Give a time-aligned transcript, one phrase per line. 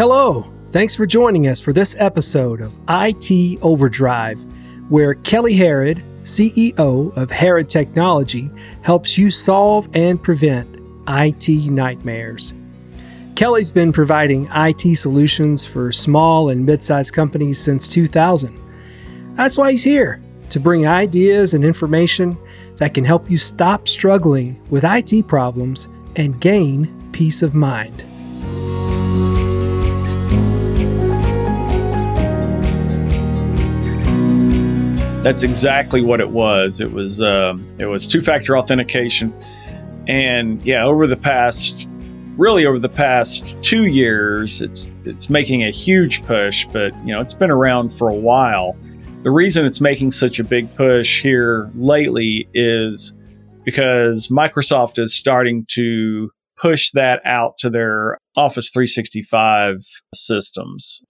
[0.00, 0.46] Hello.
[0.70, 4.42] Thanks for joining us for this episode of IT Overdrive,
[4.88, 8.50] where Kelly Harrod, CEO of Harrod Technology,
[8.80, 10.74] helps you solve and prevent
[11.06, 12.54] IT nightmares.
[13.36, 18.58] Kelly's been providing IT solutions for small and mid sized companies since 2000.
[19.36, 22.38] That's why he's here to bring ideas and information
[22.78, 28.02] that can help you stop struggling with IT problems and gain peace of mind.
[35.22, 36.80] That's exactly what it was.
[36.80, 39.34] It was um, it was two factor authentication,
[40.08, 41.86] and yeah, over the past
[42.38, 46.66] really over the past two years, it's it's making a huge push.
[46.72, 48.74] But you know, it's been around for a while.
[49.22, 53.12] The reason it's making such a big push here lately is
[53.62, 59.76] because Microsoft is starting to push that out to their Office 365
[60.14, 61.02] systems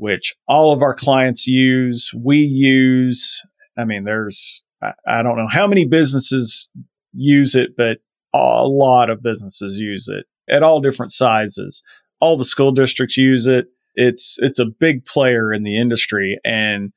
[0.00, 2.10] which all of our clients use.
[2.16, 3.42] We use,
[3.76, 6.70] I mean, there's, I, I don't know how many businesses
[7.12, 7.98] use it, but
[8.32, 11.82] a lot of businesses use it at all different sizes.
[12.18, 13.66] All the school districts use it.
[13.94, 16.94] It's, it's a big player in the industry and,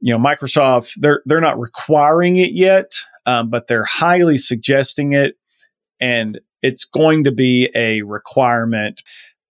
[0.00, 2.92] you know, Microsoft, they're, they're not requiring it yet,
[3.24, 5.36] um, but they're highly suggesting it.
[6.00, 9.00] And it's going to be a requirement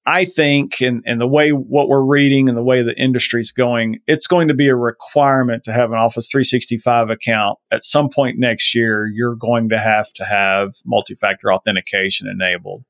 [0.09, 3.99] I think, and, and the way what we're reading and the way the industry's going,
[4.07, 7.59] it's going to be a requirement to have an Office 365 account.
[7.71, 12.85] At some point next year, you're going to have to have multi factor authentication enabled.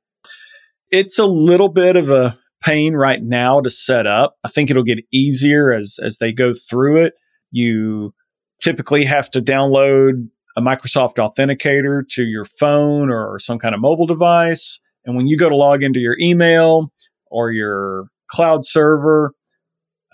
[0.93, 4.37] It's a little bit of a pain right now to set up.
[4.45, 7.15] I think it'll get easier as, as they go through it.
[7.51, 8.15] You
[8.61, 14.07] typically have to download a Microsoft Authenticator to your phone or some kind of mobile
[14.07, 14.79] device.
[15.05, 16.93] And when you go to log into your email,
[17.31, 19.33] or your cloud server.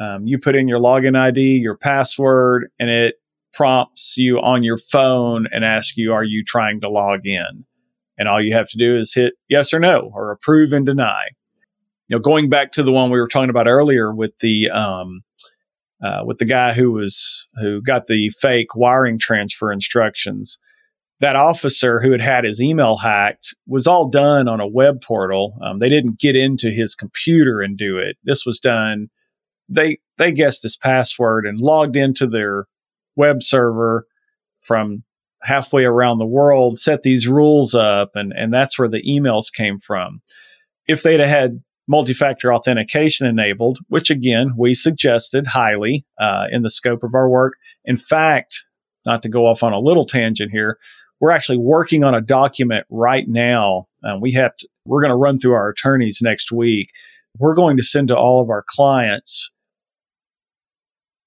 [0.00, 3.16] Um, you put in your login ID, your password, and it
[3.52, 7.64] prompts you on your phone and asks you, Are you trying to log in?
[8.18, 11.28] And all you have to do is hit yes or no or approve and deny.
[12.08, 15.22] You know, going back to the one we were talking about earlier with the um,
[16.02, 20.58] uh, with the guy who was who got the fake wiring transfer instructions
[21.20, 25.56] that officer who had had his email hacked was all done on a web portal.
[25.62, 28.16] Um, they didn't get into his computer and do it.
[28.24, 29.08] This was done.
[29.68, 32.66] They they guessed his password and logged into their
[33.16, 34.06] web server
[34.60, 35.04] from
[35.42, 39.78] halfway around the world, set these rules up, and and that's where the emails came
[39.78, 40.20] from.
[40.86, 47.02] If they'd had multi-factor authentication enabled, which again we suggested highly uh, in the scope
[47.02, 47.54] of our work.
[47.84, 48.64] In fact,
[49.06, 50.78] not to go off on a little tangent here,
[51.20, 53.86] we're actually working on a document right now.
[54.04, 56.88] Um, we have to, we're going to run through our attorneys next week.
[57.38, 59.50] We're going to send to all of our clients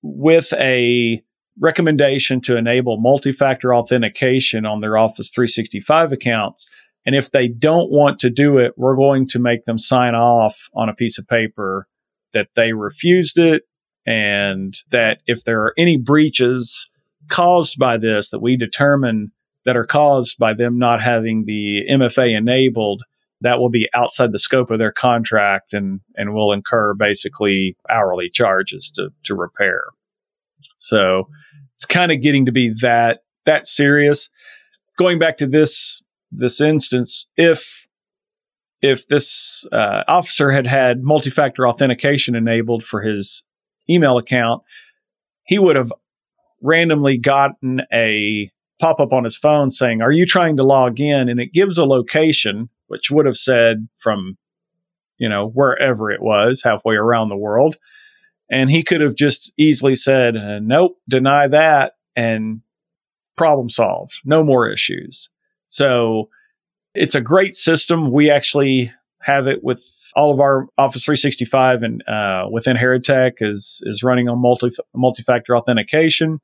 [0.03, 1.21] with a
[1.59, 6.69] recommendation to enable multi-factor authentication on their Office 365 accounts.
[7.05, 10.69] And if they don't want to do it, we're going to make them sign off
[10.75, 11.87] on a piece of paper
[12.33, 13.63] that they refused it
[14.05, 16.89] and that if there are any breaches
[17.29, 19.31] caused by this that we determine
[19.65, 23.03] that are caused by them not having the MFA enabled,
[23.41, 28.29] that will be outside the scope of their contract and, and will incur basically hourly
[28.29, 29.83] charges to, to repair.
[30.79, 31.27] So
[31.75, 34.29] it's kind of getting to be that, that serious.
[34.97, 36.01] Going back to this,
[36.31, 37.87] this instance, if,
[38.81, 43.43] if this uh, officer had had multi-factor authentication enabled for his
[43.89, 44.63] email account,
[45.43, 45.91] he would have
[46.61, 51.29] randomly gotten a pop up on his phone saying, Are you trying to log in?
[51.29, 54.37] And it gives a location, which would have said from,
[55.17, 57.77] you know, wherever it was, halfway around the world.
[58.49, 62.61] And he could have just easily said, uh, Nope, deny that, and
[63.35, 64.19] problem solved.
[64.25, 65.29] No more issues.
[65.67, 66.29] So
[66.93, 68.11] it's a great system.
[68.11, 68.91] We actually
[69.27, 69.83] have it with
[70.15, 74.71] all of our Office 365 and uh, within Harrod Tech is is running on multi
[74.95, 76.39] multi factor authentication.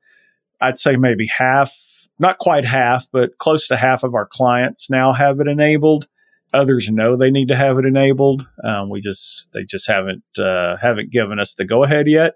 [0.60, 1.74] I'd say maybe half
[2.18, 6.06] not quite half, but close to half of our clients now have it enabled.
[6.52, 8.46] Others know they need to have it enabled.
[8.62, 12.34] Um, we just they just haven't uh, haven't given us the go ahead yet.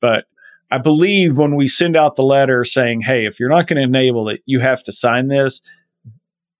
[0.00, 0.24] But
[0.70, 3.82] I believe when we send out the letter saying, "Hey, if you're not going to
[3.82, 5.60] enable it, you have to sign this,"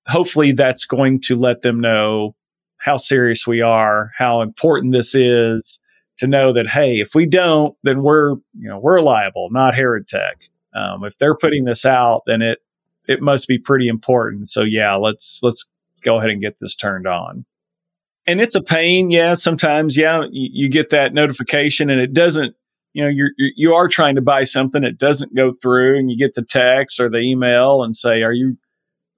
[0.06, 2.34] hopefully that's going to let them know
[2.80, 5.78] how serious we are, how important this is
[6.18, 10.08] to know that hey, if we don't, then we're you know we're liable, not Harrod
[10.08, 10.42] Tech.
[10.74, 12.58] Um, if they're putting this out, then it
[13.08, 14.48] it must be pretty important.
[14.48, 15.66] So yeah, let's let's
[16.04, 17.44] go ahead and get this turned on.
[18.26, 19.10] and it's a pain.
[19.10, 22.54] Yeah, sometimes, yeah, you, you get that notification and it doesn't,
[22.92, 24.84] you know, you're, you are trying to buy something.
[24.84, 28.32] It doesn't go through and you get the text or the email and say, are
[28.32, 28.56] you,